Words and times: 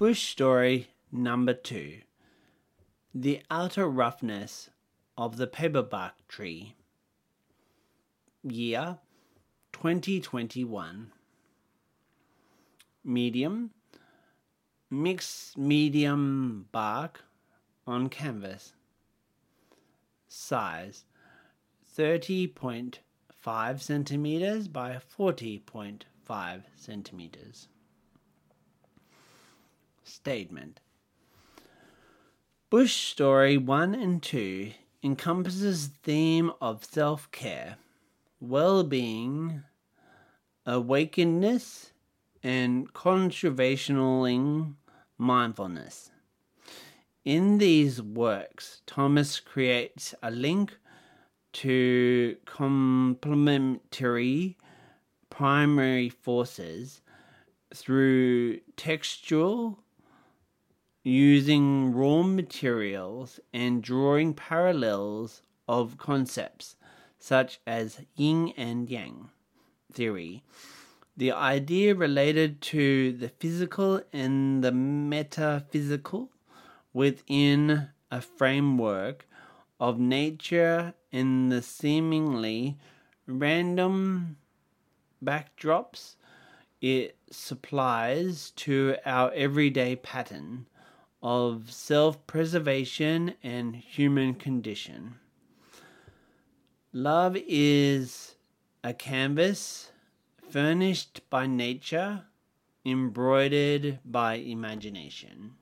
Bush 0.00 0.28
story 0.28 0.88
number 1.12 1.52
two 1.52 1.98
The 3.14 3.42
outer 3.50 3.86
roughness 3.86 4.70
of 5.18 5.36
the 5.36 5.46
paperbark 5.46 6.12
tree. 6.26 6.74
Year 8.42 8.96
2021. 9.74 11.12
Medium 13.04 13.72
Mixed 14.90 15.58
medium 15.58 16.68
bark 16.72 17.24
on 17.86 18.08
canvas. 18.08 18.72
Size 20.28 21.04
30.5 21.94 23.80
centimeters 23.82 24.66
by 24.66 24.98
40.5 25.18 26.62
centimeters. 26.74 27.68
Statement 30.10 30.80
Bush 32.68 32.94
Story 32.94 33.56
1 33.56 33.94
and 33.94 34.22
2 34.22 34.72
encompasses 35.02 35.86
theme 36.02 36.52
of 36.60 36.84
self-care, 36.84 37.78
well-being, 38.40 39.62
awakenedness, 40.66 41.92
and 42.42 42.92
conservationaling 42.92 44.74
mindfulness. 45.16 46.10
In 47.24 47.56
these 47.58 48.02
works, 48.02 48.82
Thomas 48.86 49.40
creates 49.40 50.14
a 50.22 50.30
link 50.30 50.76
to 51.52 52.36
complementary 52.46 54.56
primary 55.28 56.08
forces 56.08 57.02
through 57.74 58.60
textual 58.76 59.82
using 61.02 61.94
raw 61.94 62.22
materials 62.22 63.40
and 63.52 63.82
drawing 63.82 64.34
parallels 64.34 65.42
of 65.66 65.96
concepts 65.96 66.76
such 67.18 67.60
as 67.66 68.00
yin 68.16 68.52
and 68.56 68.88
yang 68.90 69.30
theory. 69.92 70.42
The 71.16 71.32
idea 71.32 71.94
related 71.94 72.60
to 72.62 73.12
the 73.12 73.28
physical 73.28 74.00
and 74.12 74.64
the 74.64 74.72
metaphysical 74.72 76.30
within 76.92 77.88
a 78.10 78.20
framework 78.20 79.26
of 79.78 79.98
nature 79.98 80.94
and 81.12 81.50
the 81.50 81.62
seemingly 81.62 82.78
random 83.26 84.36
backdrops 85.22 86.16
it 86.80 87.16
supplies 87.30 88.52
to 88.52 88.96
our 89.04 89.30
everyday 89.32 89.96
pattern 89.96 90.66
of 91.22 91.70
self 91.72 92.26
preservation 92.26 93.34
and 93.42 93.76
human 93.76 94.34
condition. 94.34 95.16
Love 96.92 97.36
is 97.46 98.34
a 98.82 98.92
canvas 98.92 99.92
furnished 100.50 101.20
by 101.30 101.46
nature, 101.46 102.24
embroidered 102.84 103.98
by 104.04 104.34
imagination. 104.34 105.54